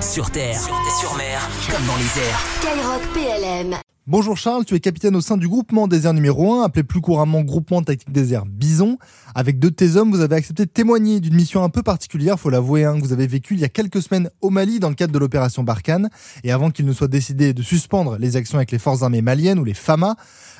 [0.00, 1.40] Sur terre, sur, mer,
[1.70, 2.40] comme dans les airs.
[2.60, 3.76] Skyrock PLM.
[4.08, 7.42] Bonjour Charles, tu es capitaine au sein du groupement désert numéro 1, appelé plus couramment
[7.42, 8.98] groupement tactique désert Bison.
[9.34, 12.38] Avec deux de tes hommes, vous avez accepté de témoigner d'une mission un peu particulière,
[12.38, 14.94] faut l'avouer, hein, vous avez vécue il y a quelques semaines au Mali dans le
[14.94, 16.08] cadre de l'opération Barkhane.
[16.44, 19.58] Et avant qu'il ne soit décidé de suspendre les actions avec les forces armées maliennes
[19.58, 20.14] ou les FAMA,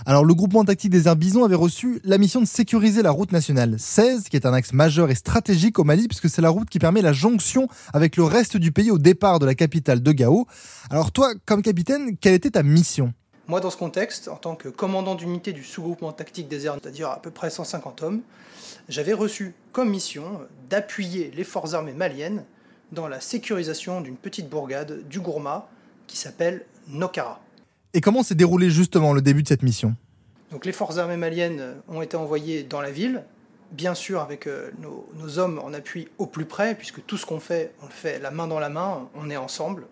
[0.06, 3.76] alors le groupement tactique désert Bison avait reçu la mission de sécuriser la route nationale
[3.78, 6.80] 16, qui est un axe majeur et stratégique au Mali, puisque c'est la route qui
[6.80, 10.48] permet la jonction avec le reste du pays au départ de la capitale de Gao.
[10.90, 13.14] Alors toi, comme capitaine, quelle était ta mission?
[13.48, 17.10] Moi, dans ce contexte, en tant que commandant d'unité du sous-groupement tactique des airs, c'est-à-dire
[17.10, 18.22] à peu près 150 hommes,
[18.88, 22.44] j'avais reçu comme mission d'appuyer les forces armées maliennes
[22.90, 25.68] dans la sécurisation d'une petite bourgade du Gourma
[26.08, 27.40] qui s'appelle Nokara.
[27.94, 29.94] Et comment s'est déroulé justement le début de cette mission?
[30.50, 33.24] Donc les forces armées maliennes ont été envoyées dans la ville,
[33.72, 37.26] bien sûr avec euh, nos, nos hommes en appui au plus près, puisque tout ce
[37.26, 39.86] qu'on fait, on le fait la main dans la main, on est ensemble.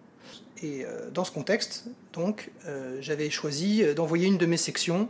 [0.65, 5.09] Et euh, dans ce contexte, donc, euh, j'avais choisi d'envoyer une de mes sections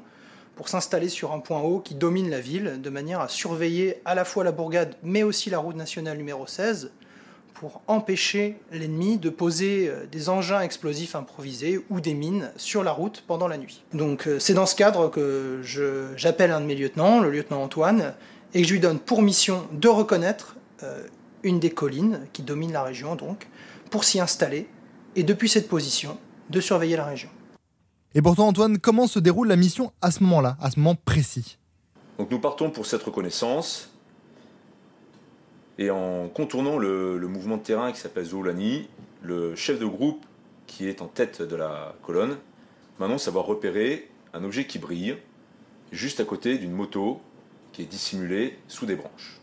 [0.56, 4.16] pour s'installer sur un point haut qui domine la ville, de manière à surveiller à
[4.16, 6.90] la fois la bourgade, mais aussi la route nationale numéro 16,
[7.54, 12.90] pour empêcher l'ennemi de poser euh, des engins explosifs improvisés ou des mines sur la
[12.90, 13.84] route pendant la nuit.
[13.92, 15.60] Donc c'est dans ce cadre que
[16.16, 18.14] j'appelle un de mes lieutenants, le lieutenant Antoine,
[18.54, 20.56] et que je lui donne pour mission de reconnaître
[21.44, 23.16] une des collines qui domine la région,
[23.90, 24.66] pour s'y installer
[25.16, 26.18] et depuis cette position,
[26.50, 27.30] de surveiller la région.
[28.14, 31.58] Et pourtant, Antoine, comment se déroule la mission à ce moment-là, à ce moment précis?
[32.18, 33.90] Donc nous partons pour cette reconnaissance,
[35.78, 38.88] et en contournant le, mouvement de terrain qui s'appelle Zoulani,
[39.22, 40.24] le chef de groupe
[40.66, 42.36] qui est en tête de la colonne
[43.00, 45.16] m'annonce avoir repéré un objet qui brille
[45.90, 47.20] juste à côté d'une moto
[47.72, 49.40] qui est dissimulée sous des branches.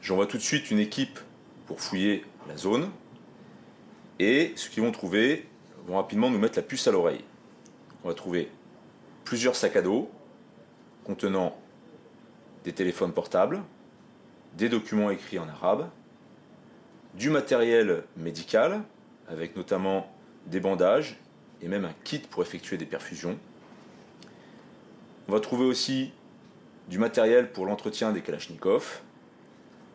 [0.00, 1.18] J'envoie tout de suite une équipe
[1.66, 2.90] pour fouiller la zone,
[4.18, 5.46] et ce qu'ils vont trouver
[5.86, 7.24] vont rapidement nous mettre la puce à l'oreille.
[8.04, 8.50] On va trouver
[9.24, 10.10] plusieurs sacs à dos
[11.04, 11.58] contenant
[12.64, 13.62] des téléphones portables,
[14.56, 15.88] des documents écrits en arabe,
[17.14, 18.82] du matériel médical,
[19.28, 20.12] avec notamment
[20.46, 21.18] des bandages
[21.62, 23.38] et même un kit pour effectuer des perfusions.
[25.28, 26.12] On va trouver aussi
[26.88, 29.02] du matériel pour l'entretien des Kalachnikov,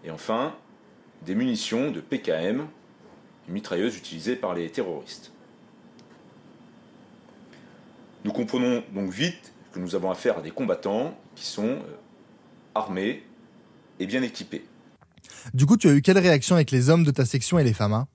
[0.04, 0.56] et enfin
[1.24, 2.68] des munitions de PKM
[3.48, 5.32] une mitrailleuse utilisée par les terroristes.
[8.24, 11.98] Nous comprenons donc vite que nous avons affaire à des combattants qui sont euh,
[12.76, 13.24] armés
[14.00, 14.66] et bien équipés.
[15.54, 17.74] Du coup, tu as eu quelle réaction avec les hommes de ta section et les
[17.74, 18.08] femmes hein?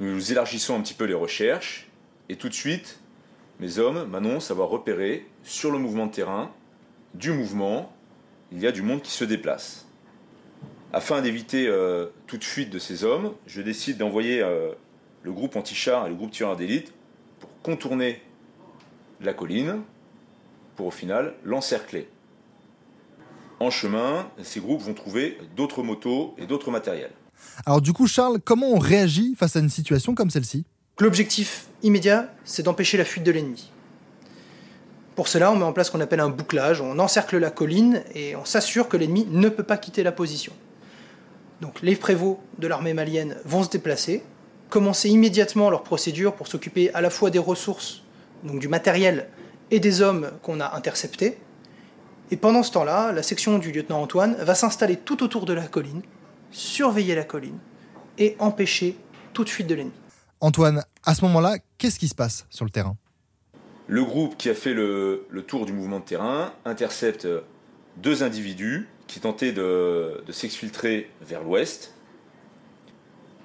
[0.00, 1.88] Nous élargissons un petit peu les recherches
[2.28, 3.00] et tout de suite,
[3.60, 6.50] mes hommes m'annoncent avoir repéré sur le mouvement de terrain
[7.14, 7.92] du mouvement,
[8.50, 9.86] il y a du monde qui se déplace.
[10.94, 14.72] Afin d'éviter euh, toute fuite de ces hommes, je décide d'envoyer euh,
[15.22, 16.92] le groupe anti-char et le groupe tireur d'élite
[17.40, 18.20] pour contourner
[19.22, 19.80] la colline,
[20.76, 22.08] pour au final l'encercler.
[23.58, 27.12] En chemin, ces groupes vont trouver d'autres motos et d'autres matériels.
[27.64, 30.66] Alors du coup, Charles, comment on réagit face à une situation comme celle-ci?
[30.98, 33.70] L'objectif immédiat, c'est d'empêcher la fuite de l'ennemi.
[35.14, 38.02] Pour cela, on met en place ce qu'on appelle un bouclage, on encercle la colline
[38.14, 40.52] et on s'assure que l'ennemi ne peut pas quitter la position.
[41.62, 44.24] Donc les prévôts de l'armée malienne vont se déplacer,
[44.68, 48.02] commencer immédiatement leur procédure pour s'occuper à la fois des ressources,
[48.42, 49.28] donc du matériel
[49.70, 51.38] et des hommes qu'on a interceptés.
[52.32, 55.68] Et pendant ce temps-là, la section du lieutenant Antoine va s'installer tout autour de la
[55.68, 56.02] colline,
[56.50, 57.58] surveiller la colline
[58.18, 58.96] et empêcher
[59.32, 59.94] toute fuite de l'ennemi.
[60.40, 62.96] Antoine, à ce moment-là, qu'est-ce qui se passe sur le terrain?
[63.86, 67.28] Le groupe qui a fait le, le, tour du mouvement de terrain intercepte
[67.98, 71.92] deux individus qui tentait de, s'exfiltrer vers l'ouest.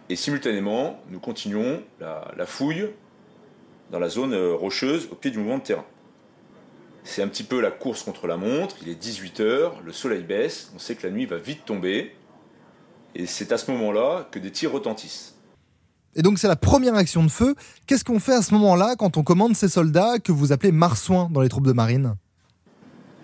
[0.10, 2.88] Et simultanément, nous continuons la, fouille
[3.92, 5.86] dans la zone rocheuse au pied du mouvement de terrain.
[7.04, 10.72] C'est un petit peu la course contre la montre, il est 18h, le soleil baisse,
[10.74, 12.16] on sait que la nuit va vite tomber,
[13.14, 15.36] et c'est à ce moment-là que des tirs retentissent.
[16.16, 17.56] Et donc c'est la première action de feu.
[17.88, 21.30] Qu'est-ce qu'on fait à ce moment-là quand on commande ces soldats que vous appelez marsouins
[21.30, 22.16] dans les troupes de marine?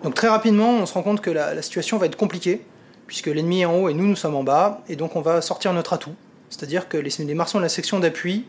[0.04, 2.64] Donc très rapidement, on se rend compte que la, situation va être compliquée,
[3.06, 5.40] puisque l'ennemi est en haut et nous, nous sommes en bas, et donc on va
[5.40, 6.14] sortir notre atout.
[6.50, 8.44] C'est-à-dire que les, les marsons de la section d'appui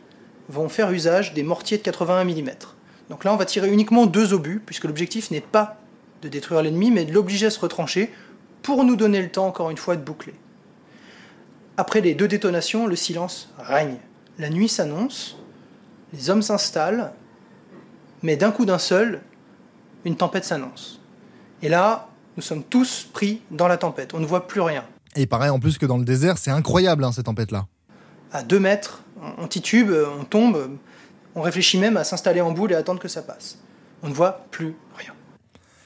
[0.50, 2.50] vont faire usage des mortiers de 81 mm.
[3.10, 5.78] Donc là, on va tirer uniquement deux obus, puisque l'objectif n'est pas
[6.22, 8.12] de détruire l'ennemi, mais de l'obliger à se retrancher
[8.62, 10.34] pour nous donner le temps, encore une fois, de boucler.
[11.78, 13.98] Après les deux détonations, le silence règne.
[14.40, 15.38] La nuit s'annonce,
[16.12, 17.14] les hommes s'installent,
[18.24, 19.22] mais d'un coup d'un seul,
[20.04, 21.00] une tempête s'annonce.
[21.62, 24.14] Et là, nous sommes tous pris dans la tempête.
[24.14, 24.84] On ne voit plus rien.
[25.16, 27.68] Et il paraît en plus que dans le désert, c'est incroyable hein, cette tempête-là.
[28.32, 29.04] à 2 mètres,
[29.38, 30.78] on titube, on tombe,
[31.36, 33.58] on réfléchit même à s'installer en boule et attendre que ça passe.
[34.04, 35.14] On ne voit plus rien.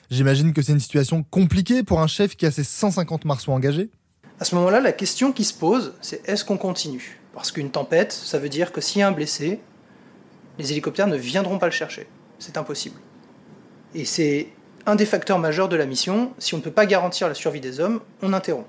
[0.09, 3.91] J'imagine que c'est une situation compliquée pour un chef qui a ses 150 marsouins engagés.
[4.39, 7.19] À ce moment-là, la question qui se pose, c'est est-ce qu'on continue?
[7.35, 9.59] Parce qu'une tempête, ça veut dire que s'il y a un blessé,
[10.57, 12.07] les hélicoptères ne viendront pas le chercher.
[12.39, 12.99] C'est impossible.
[13.93, 14.49] Et c'est
[14.89, 16.33] un des facteurs majeurs de la mission.
[16.39, 18.67] Si on ne peut pas garantir la survie des hommes, on interrompt.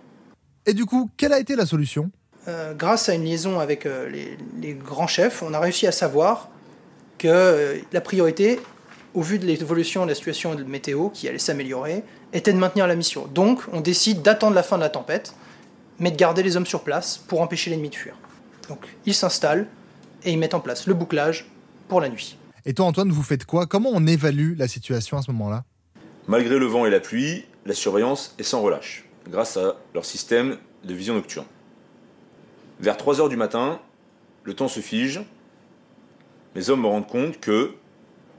[0.67, 2.11] Et du coup, quelle a été la solution?
[2.49, 4.08] Euh, Grâce à une liaison avec euh,
[4.61, 6.49] les, grands chefs, on a réussi à savoir
[7.19, 8.61] que euh, la priorité
[9.14, 12.87] au vu de l'évolution de la situation de météo qui allait s'améliorer, était de maintenir
[12.87, 13.26] la mission.
[13.26, 15.34] Donc, on décide d'attendre la fin de la tempête,
[15.99, 18.14] mais de garder les hommes sur place pour empêcher l'ennemi de fuir.
[18.69, 19.66] Donc, ils s'installent
[20.25, 21.50] et ils mettent en place le bouclage
[21.88, 22.37] pour la nuit.
[22.64, 23.66] Et toi, Antoine, vous faites quoi?
[23.66, 25.64] Comment on évalue la situation à ce moment-là?
[26.28, 30.58] Malgré le vent et la pluie, la surveillance est sans relâche, grâce à leur système
[30.84, 31.46] de vision nocturne.
[32.78, 33.81] Vers 3 heures du matin,
[34.44, 35.20] le temps se fige.
[36.55, 37.75] Mes hommes me rendent compte que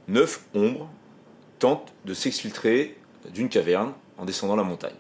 [0.07, 0.89] neuf ombres
[1.59, 2.97] tentent de s'exfiltrer
[3.33, 4.95] d'une caverne en descendant la montagne.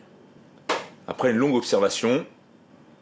[1.07, 2.25] Après une longue observation,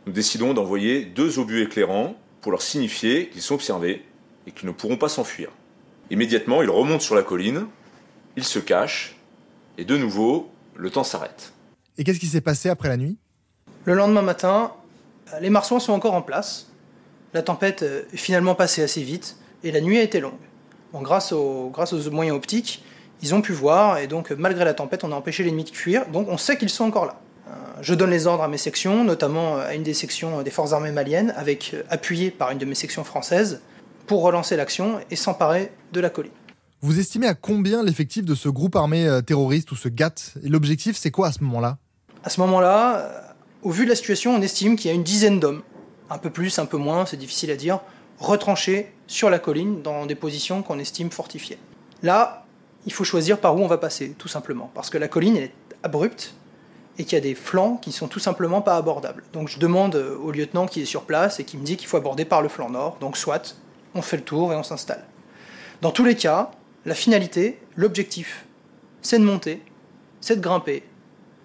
[0.05, 4.05] nous décidons d'envoyer deux obus éclairants pour leur signifier qu'ils sont observés
[4.47, 5.49] et qu'ils ne pourront pas s'enfuir.
[6.09, 7.67] Immédiatement, ils remontent sur la colline,
[8.37, 9.18] ils se cachent,
[9.79, 11.53] et de nouveau, le temps s'arrête.
[11.97, 13.17] Et qu'est-ce qui s'est passé après la nuit?
[13.85, 14.73] Le lendemain matin,
[15.39, 16.67] les marsouins sont encore en place.
[17.33, 20.33] La tempête est finalement passée assez vite, et la nuit a été longue
[20.93, 22.83] grâce, aux, grâce aux moyens optiques,
[23.21, 26.07] ils ont pu voir, et donc malgré la tempête, on a empêché l'ennemi de fuir,
[26.07, 27.19] donc on sait qu'ils sont encore là.
[27.47, 27.51] Euh,
[27.81, 30.91] je donne les ordres à mes sections, notamment à une des sections des forces armées
[30.91, 33.61] maliennes, avec, euh, appuyé par une de mes sections françaises,
[34.07, 36.31] pour relancer l'action et s'emparer de la colline.
[36.81, 40.47] Vous estimez à combien l'effectif de ce groupe armé euh, terroriste ou ce GAT Et
[40.47, 41.77] l'objectif, c'est quoi à ce moment-là?
[42.23, 45.41] À ce moment-là, au vu de la situation, on estime qu'il y a une dizaine
[45.41, 45.61] d'hommes.
[46.09, 47.81] Un peu plus, un peu moins, c'est difficile à dire,
[48.17, 51.57] retranchés sur la colline dans des positions qu'on estime fortifiées.
[52.01, 52.45] Là,
[52.85, 55.51] il faut choisir par où on va passer, tout simplement, parce que la colline est
[55.83, 56.33] abrupte
[56.97, 59.25] et qu'il y a des flancs qui sont tout simplement pas abordables.
[59.33, 61.97] Donc je demande au lieutenant qui est sur place et qui me dit qu'il faut
[61.97, 62.97] aborder par le flanc nord.
[63.01, 63.57] Donc soit,
[63.95, 65.05] on fait le tour et on s'installe.
[65.81, 66.51] Dans tous les cas,
[66.89, 68.45] la finalité, l'objectif,
[69.03, 69.61] c'est de monter,
[70.21, 70.83] c'est de grimper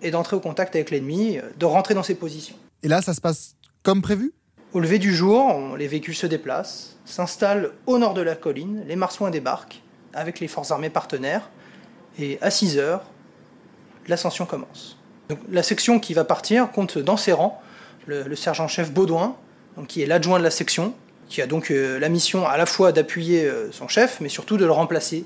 [0.00, 2.56] et d'entrer au contact avec l'ennemi, de rentrer dans ses positions.
[2.82, 4.32] Et là, ça se passe comme prévu?
[4.73, 8.96] Au lever du jour, les véhicules se déplacent, s'installent au nord de la colline, les
[8.96, 9.82] marsouins débarquent
[10.14, 11.50] avec les forces armées partenaires,
[12.19, 13.02] et à 6 heures,
[14.08, 14.99] l'ascension commence.
[15.50, 17.61] la section qui va partir compte dans ses rangs
[18.06, 19.37] le, sergent-chef Baudouin,
[19.88, 20.94] qui est l'adjoint de la section,
[21.29, 24.56] qui a donc euh, la mission à la fois d'appuyer euh, son chef, mais surtout
[24.56, 25.25] de le remplacer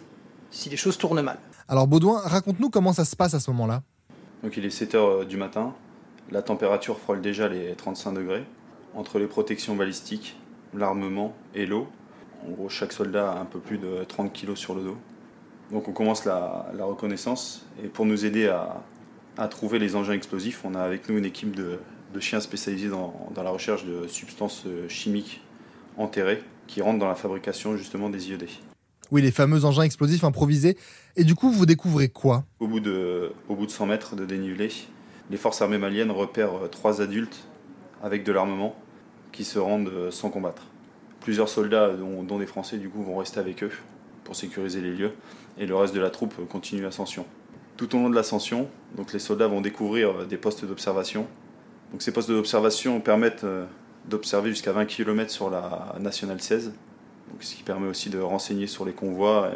[0.50, 1.38] si les choses tournent mal.
[1.68, 3.82] Alors Baudouin, raconte-nous comment ça se passe à ce moment-là.
[4.42, 5.74] Donc il est 7 heures euh, du matin,
[6.30, 8.44] la température frôle déjà les 35 degrés
[8.94, 10.36] entre les protections balistiques,
[10.74, 11.88] l'armement et l'eau.
[12.46, 14.96] En gros, chaque soldat a un peu plus de 30 kg sur le dos.
[15.70, 20.74] Donc on commence la, reconnaissance et pour nous aider à, trouver les engins explosifs, on
[20.74, 21.78] a avec nous une équipe de,
[22.20, 25.42] chiens spécialisés dans, la recherche de substances chimiques
[25.96, 28.48] enterrées qui rentrent dans la fabrication justement des IED.
[29.10, 30.76] Oui, les fameux engins explosifs improvisés.
[31.16, 32.44] Et du coup, vous découvrez quoi?
[32.60, 34.70] Au bout, de, au bout de 100 mètres de dénivelé,
[35.30, 37.46] les forces armées maliennes repèrent trois adultes
[38.02, 38.76] avec de l'armement
[39.32, 40.62] qui se rendent euh, sans combattre.
[41.20, 43.72] Plusieurs soldats, dont, des Français, du coup, vont rester avec eux
[44.24, 45.12] pour sécuriser les lieux,
[45.58, 47.26] et le reste de la troupe continue l'ascension.
[47.76, 51.26] Tout au long de l'ascension, donc les soldats vont découvrir euh, des postes d'observation.
[51.92, 53.64] Donc ces postes d'observation permettent euh,
[54.08, 56.72] d'observer jusqu'à 20 km sur la nationale 16,
[57.30, 59.50] donc ce qui permet aussi de renseigner sur les convois,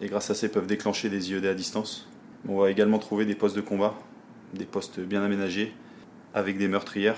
[0.00, 2.08] et, grâce à ça, ils peuvent déclencher des IED à distance.
[2.48, 3.94] On va également trouver des postes de combat,
[4.54, 5.74] des postes bien aménagés,
[6.34, 7.16] avec des meurtrières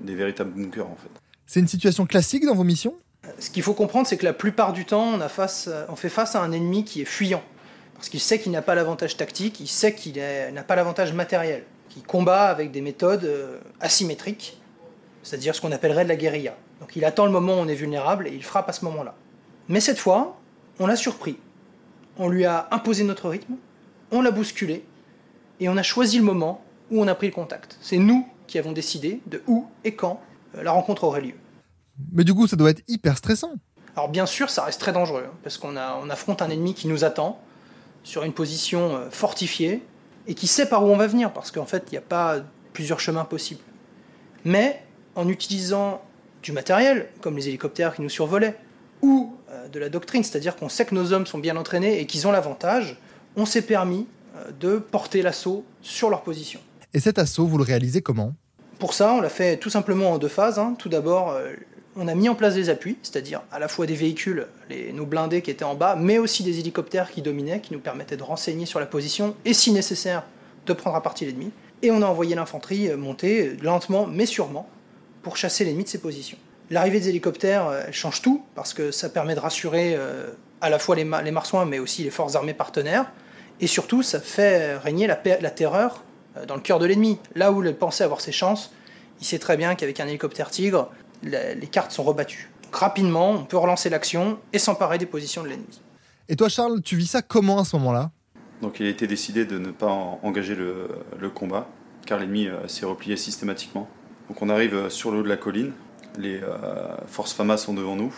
[0.00, 1.10] des véritables bunkers en fait.
[1.46, 2.94] C'est une situation classique dans vos missions?
[3.38, 6.08] Ce qu'il faut comprendre, c'est que la plupart du temps, on, a face, on fait
[6.08, 7.42] face à un ennemi qui est fuyant.
[7.94, 11.64] Parce qu'il sait qu'il n'a pas l'avantage tactique, il sait qu'il n'a pas l'avantage matériel,
[11.88, 14.60] qu'il combat avec des méthodes euh, asymétriques,
[15.24, 16.56] c'est-à-dire ce qu'on appellerait de la guérilla.
[16.80, 19.16] Donc il attend le moment où on est vulnérable et il frappe à ce moment-là.
[19.68, 20.38] Mais cette fois,
[20.78, 21.38] on l'a surpris.
[22.16, 23.54] On lui a imposé notre rythme,
[24.10, 24.84] on l'a bousculé,
[25.60, 27.78] et on a choisi le moment où on a pris le contact.
[27.80, 30.20] C'est nous qui avons décidé de où et quand
[30.56, 31.34] euh, la rencontre aurait lieu.
[32.12, 33.52] Mais du coup, ça doit être hyper stressant.
[33.94, 36.88] Alors bien sûr, ça reste très dangereux, hein, parce qu'on on affronte un ennemi qui
[36.88, 37.40] nous attend
[38.04, 39.82] sur une position euh, fortifiée
[40.26, 42.38] et qui sait par où on va venir, parce qu'en fait, il n'y a pas
[42.72, 43.62] plusieurs chemins possibles.
[44.44, 44.82] Mais
[45.14, 46.02] en utilisant
[46.42, 48.56] du matériel, comme les hélicoptères qui nous survolaient,
[49.02, 49.34] ou
[49.72, 52.32] de la doctrine, c'est-à-dire qu'on sait que nos hommes sont bien entraînés et qu'ils ont
[52.32, 52.96] l'avantage,
[53.36, 54.06] on s'est permis
[54.60, 56.60] de porter l'assaut sur leur position.
[56.94, 58.34] Et cet assaut, vous le réalisez comment?
[58.78, 60.58] Pour ça, on l'a fait tout simplement en deux phases.
[60.58, 60.74] Hein.
[60.78, 61.52] Tout d'abord, euh,
[61.96, 65.04] on a mis en place des appuis, c'est-à-dire à la fois des véhicules, les, nos
[65.04, 68.22] blindés qui étaient en bas, mais aussi des hélicoptères qui dominaient, qui nous permettaient de
[68.22, 70.24] renseigner sur la position et, si nécessaire,
[70.66, 71.50] de prendre à partie l'ennemi.
[71.82, 74.68] Et on a envoyé l'infanterie monter lentement mais sûrement
[75.22, 76.38] pour chasser l'ennemi de ses positions.
[76.70, 79.96] L'arrivée des hélicoptères, elle change tout, parce que ça permet de rassurer
[80.60, 83.10] à la fois les, les marsouins, mais aussi les forces armées partenaires.
[83.60, 86.04] Et surtout, ça fait régner la, la terreur
[86.46, 87.18] dans le cœur de l'ennemi.
[87.34, 88.72] Là où il pensait avoir ses chances,
[89.20, 90.90] il sait très bien qu'avec un hélicoptère Tigre,
[91.22, 92.50] les cartes sont rebattues.
[92.72, 95.80] rapidement, on peut relancer l'action et s'emparer des positions de l'ennemi.
[96.28, 98.10] Et toi, Charles, tu vis ça comment à ce moment-là?
[98.60, 101.68] Donc il a été décidé de ne pas engager le, le combat,
[102.06, 103.88] car l'ennemi euh, s'est replié systématiquement.
[104.28, 105.72] Donc on arrive euh, sur le haut de la colline,
[106.18, 106.48] les euh,
[107.06, 108.14] forces FAMA sont devant nous,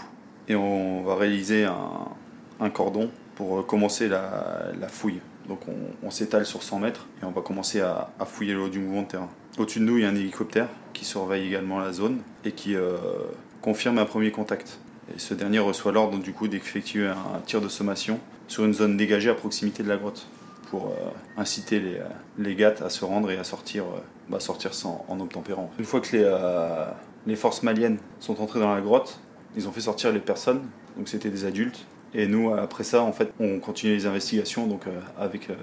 [0.48, 5.20] et on va réaliser un, cordon pour commencer la, fouille.
[5.48, 5.60] Donc
[6.02, 9.02] on, s'étale sur 100 mètres et on va commencer à, fouiller le haut du mouvement
[9.02, 9.28] de terrain.
[9.58, 12.74] Au-dessus de nous, il y a un hélicoptère qui surveille également la zone et qui
[12.74, 12.96] euh,
[13.62, 14.78] confirme un premier contact.
[15.14, 18.96] Et ce dernier reçoit l'ordre du coup d'effectuer un tir de sommation sur une zone
[18.96, 20.26] dégagée à proximité de la grotte
[20.70, 22.00] pour euh, inciter les,
[22.38, 25.70] les GAT à se rendre et à sortir, euh, bah, sortir sans, en obtempérant.
[25.78, 26.86] Une fois que les, euh,
[27.26, 29.20] les forces maliennes sont entrées dans la grotte,
[29.56, 30.62] ils ont fait sortir les personnes,
[30.96, 31.86] donc c'était des adultes.
[32.12, 34.66] Et nous, après ça, en fait, on continue les investigations.
[34.66, 35.54] Donc, euh, avec, euh,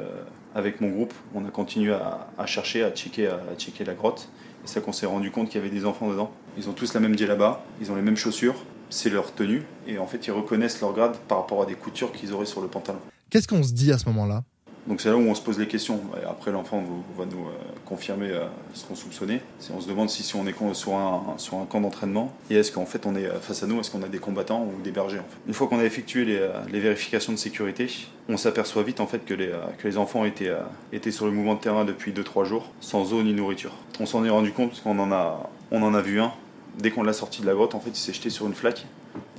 [0.56, 4.30] avec mon groupe, on a continué à, chercher, à checker, à, checker la grotte.
[4.64, 6.32] Et c'est qu'on s'est rendu compte qu'il y avait des enfants dedans.
[6.58, 8.56] Ils ont tous la même djellaba, ils ont les mêmes chaussures,
[8.90, 9.64] c'est leur tenue.
[9.88, 12.62] Et en fait, ils reconnaissent leur grade par rapport à des coutures qu'ils auraient sur
[12.62, 13.00] le pantalon.
[13.30, 14.44] Qu'est-ce qu'on se dit à ce moment-là?
[14.88, 16.00] Donc c'est là où on se pose les questions.
[16.30, 16.82] Après, l'enfant
[17.18, 17.52] va nous euh,
[17.86, 19.42] confirmer euh, ce qu'on soupçonnait.
[19.76, 23.16] On se demande si, on est sur un, camp d'entraînement et est-ce qu'en fait on
[23.16, 25.22] est euh, face à nous, est-ce qu'on a des combattants ou des bergers.
[25.48, 27.90] Une fois qu'on a effectué les, vérifications de sécurité,
[28.30, 32.14] on s'aperçoit vite en fait que les, enfants étaient, sur le mouvement de terrain depuis
[32.14, 33.74] 2-3 jours, sans eau ni nourriture.
[34.00, 36.32] On s'en est rendu compte parce qu'on en a vu un.
[36.78, 38.86] Dès qu'on l'a sorti de la grotte, en fait, il s'est jeté sur une flaque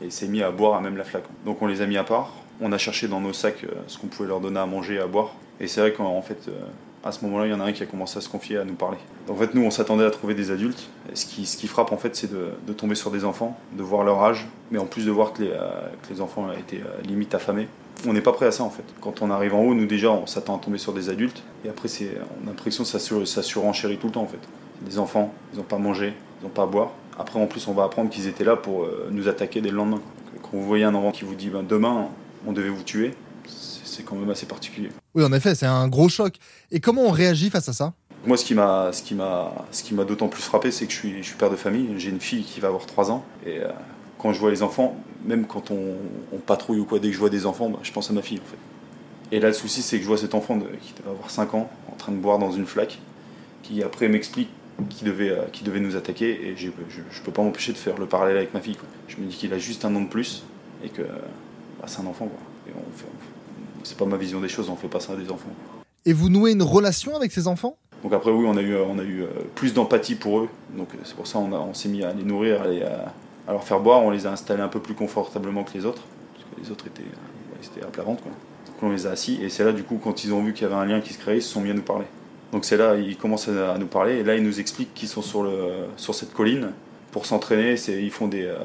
[0.02, 1.24] et il s'est mis à boire à même la flaque.
[1.44, 2.32] Donc on les a mis à part.
[2.60, 4.98] On a cherché dans nos sacs euh, ce qu'on pouvait leur donner à manger et
[5.00, 5.34] à boire.
[5.60, 6.52] Et c'est vrai qu'en fait, euh,
[7.04, 8.64] à ce moment-là, il y en a un qui a commencé à se confier, à
[8.64, 8.98] nous parler.
[9.28, 10.88] En fait, nous, on s'attendait à trouver des adultes.
[11.14, 13.82] Ce, qui, ce qui frappe, en fait, c'est de, de tomber sur des enfants, de
[13.82, 15.70] voir leur âge, mais en plus de voir que les, euh,
[16.02, 17.68] que les enfants étaient euh, limite affamés.
[18.06, 18.84] On n'est pas prêt à ça, en fait.
[19.00, 21.42] Quand on arrive en haut, nous, déjà, on s'attend à tomber sur des adultes.
[21.64, 21.88] Et après,
[22.42, 24.40] on a l'impression que ça, sur, ça surenchérit tout le temps, en fait.
[24.82, 26.92] Des enfants, ils n'ont pas mangé, ils n'ont pas à boire.
[27.18, 29.76] Après, en plus, on va apprendre qu'ils étaient là pour euh, nous attaquer dès le
[29.76, 30.00] lendemain.
[30.42, 32.08] Quand vous voyez un enfant qui vous dit ben, demain,
[32.46, 33.14] on devait vous tuer,
[33.46, 34.90] c'est quand même assez particulier.
[35.14, 36.36] Oui, en effet, c'est un gros choc.
[36.70, 37.92] Et comment on réagit face à ça?
[38.24, 40.92] Moi, ce qui m'a, ce qui m'a, ce qui m'a d'autant plus frappé, c'est que
[40.92, 41.88] je suis, je suis père de famille.
[41.98, 43.24] J'ai une fille qui va avoir 3 ans.
[43.46, 43.68] Et euh,
[44.18, 45.94] quand je vois les enfants, même quand on,
[46.32, 48.22] on patrouille ou quoi, dès que je vois des enfants, bah, je pense à ma
[48.22, 49.36] fille en fait.
[49.36, 51.54] Et là, le souci, c'est que je vois cet enfant de- qui devait avoir 5
[51.54, 52.98] ans, en train de boire dans une flaque,
[53.62, 54.48] qui après m'explique
[54.90, 56.48] qu'il devait, euh, qu'il devait nous attaquer.
[56.48, 56.68] Et je,
[57.10, 58.76] je peux pas m'empêcher de faire le parallèle avec ma fille.
[58.76, 58.88] quoi.
[59.08, 60.44] Je me dis qu'il a juste un an de plus
[60.84, 62.26] et que bah, c'est un enfant.
[62.26, 62.38] Quoi.
[62.68, 65.16] Et on fait, on c'est pas ma vision des choses, on fait pas ça à
[65.16, 65.50] des enfants.
[66.04, 67.76] Et vous nouez une relation avec ces enfants?
[68.02, 70.48] Donc après oui, on a eu, euh, on a eu euh, plus d'empathie pour eux.
[70.76, 73.12] Donc c'est pour ça qu'on on s'est mis à les nourrir, à, les- à-
[73.48, 74.02] à leur faire boire.
[74.02, 76.02] On les a installés un peu plus confortablement que les autres.
[76.34, 77.02] Parce que les autres étaient,
[77.62, 78.22] c'était à plat ventre.
[78.22, 78.32] Quoi.
[78.66, 79.40] Donc on les a assis.
[79.42, 81.12] Et c'est là du coup quand ils ont vu qu'il y avait un lien qui
[81.14, 82.04] se créait, ils se sont mis à nous parler.
[82.52, 84.16] Donc c'est là, ils commencent à, nous parler.
[84.16, 86.70] Et là ils nous expliquent qu'ils sont sur, le, sur cette colline
[87.12, 87.74] pour s'entraîner.
[87.88, 88.56] Ils font des, euh,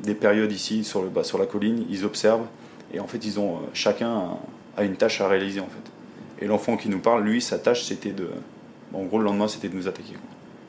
[0.00, 1.84] des périodes ici sur, le, bah, sur la colline.
[1.90, 2.46] Ils observent.
[2.92, 4.36] Et en fait ils ont euh, chacun
[4.76, 6.44] a une tâche à réaliser en fait.
[6.44, 8.28] Et l'enfant qui nous parle, lui, sa tâche c'était de
[8.94, 10.14] Bon, en gros, le lendemain, c'était de nous attaquer.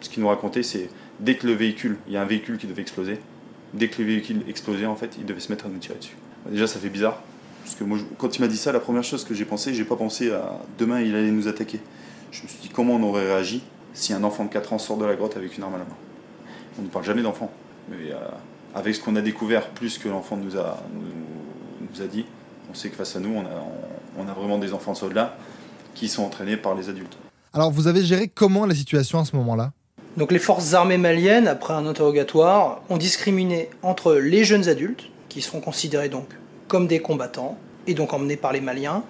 [0.02, 2.66] Ce qu'il nous racontait, c'est dès que le véhicule, il y a un véhicule qui
[2.66, 3.20] devait exploser,
[3.74, 6.16] dès que le véhicule explosait, en fait, il devait se mettre à nous tirer dessus.
[6.44, 7.22] Bah, Déjà, ça fait bizarre.
[7.64, 9.86] Parce que moi, quand il m'a dit ça, la première chose que j'ai pensé, j'ai
[9.86, 11.80] pas pensé à demain, il allait nous attaquer.
[12.36, 13.64] Je me suis dit, comment on aurait réagi
[13.94, 15.86] si un enfant de 4 ans sort de la grotte avec une arme à la
[15.86, 15.96] main?
[16.78, 17.50] On ne parle jamais d'enfant.
[17.90, 18.18] Mais euh,
[18.74, 22.26] avec ce qu'on a découvert, plus que l'enfant nous a, nous, nous a dit,
[22.70, 23.64] on sait que face à nous, on a,
[24.18, 25.38] on, on a vraiment des enfants soldats
[25.94, 27.18] qui sont entraînés par les adultes.
[27.54, 29.72] Alors, vous avez géré comment la situation à ce moment-là?
[30.18, 35.42] Donc les forces armées maliennes, après un interrogatoire, ont discriminé entre les jeunes adultes, qui
[35.42, 36.28] seront considérés donc
[36.68, 39.04] comme des combattants, et donc emmenés par les Maliens,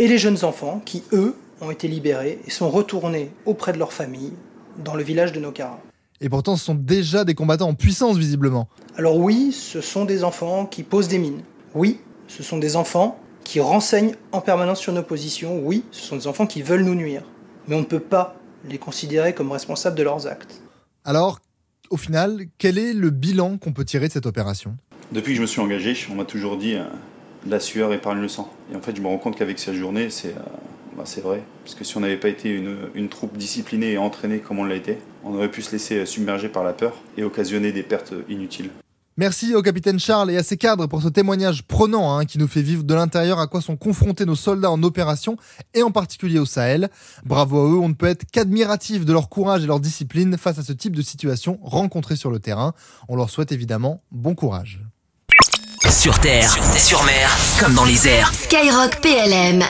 [0.00, 3.92] et les jeunes enfants, qui eux ont été libérés et sont retournés auprès de leur
[3.92, 4.32] famille
[4.78, 5.80] dans le village de Nokara.
[6.20, 8.68] Et pourtant, ce sont déjà des combattants en puissance, visiblement.
[8.96, 11.42] Alors oui, ce sont des enfants qui posent des mines.
[11.74, 15.60] Oui, ce sont des enfants qui renseignent en permanence sur nos positions.
[15.62, 17.22] Oui, ce sont des enfants qui veulent nous nuire.
[17.68, 18.36] Mais on ne peut pas
[18.68, 20.62] les considérer comme responsables de leurs actes.
[21.04, 21.40] Alors,
[21.90, 24.76] au final, quel est le bilan qu'on peut tirer de cette opération?
[25.12, 26.84] Depuis que je me suis engagé, on m'a toujours dit euh,
[27.46, 28.50] la sueur épargne le sang.
[28.72, 30.40] Et en fait, je me rends compte qu'avec cette journée, c'est euh,
[30.96, 31.42] bah, c'est vrai.
[31.64, 34.64] Parce que si on n'avait pas été une, une troupe disciplinée et entraînée comme on
[34.64, 37.82] l'a été, on aurait pu se laisser euh, submerger par la peur et occasionner des
[37.82, 38.70] pertes inutiles.
[39.16, 42.48] Merci au capitaine Charles et à ses cadres pour ce témoignage prenant hein, qui nous
[42.48, 45.36] fait vivre de l'intérieur à quoi sont confrontés nos soldats en opération
[45.72, 46.90] et en particulier au Sahel.
[47.24, 50.58] Bravo à eux, on ne peut être qu'admiratif de leur courage et leur discipline face
[50.58, 52.72] à ce type de situation rencontrée sur le terrain.
[53.08, 54.80] On leur souhaite évidemment bon courage.
[55.88, 58.34] Sur terre, sur mer, comme dans les airs.
[58.34, 59.62] Skyrock PLM.